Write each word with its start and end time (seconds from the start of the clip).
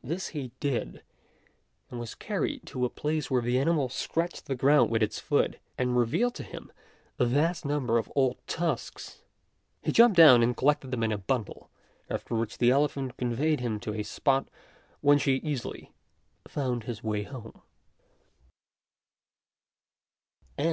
This 0.00 0.28
he 0.28 0.52
did, 0.60 1.02
and 1.90 1.98
was 1.98 2.14
carried 2.14 2.64
to 2.66 2.84
a 2.84 2.88
place 2.88 3.32
where 3.32 3.42
the 3.42 3.58
animal 3.58 3.88
scratched 3.88 4.46
the 4.46 4.54
ground 4.54 4.92
with 4.92 5.02
its 5.02 5.18
foot, 5.18 5.58
and 5.76 5.96
revealed 5.98 6.36
to 6.36 6.44
him 6.44 6.70
a 7.18 7.24
vast 7.24 7.64
number 7.64 7.98
of 7.98 8.08
old 8.14 8.36
tusks. 8.46 9.22
He 9.82 9.90
jumped 9.90 10.16
down 10.16 10.40
and 10.40 10.56
collected 10.56 10.92
them 10.92 11.02
in 11.02 11.10
a 11.10 11.18
bundle, 11.18 11.68
after 12.08 12.36
which 12.36 12.58
the 12.58 12.70
elephant 12.70 13.16
conveyed 13.16 13.58
him 13.58 13.80
to 13.80 13.94
a 13.94 14.04
spot 14.04 14.46
whence 15.00 15.24
he 15.24 15.38
easily 15.38 15.90
found 16.46 16.84
his 16.84 17.02
way 17.02 17.24
home. 17.24 17.60